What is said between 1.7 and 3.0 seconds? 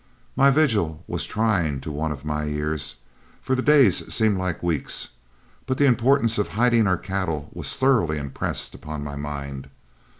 to one of my years,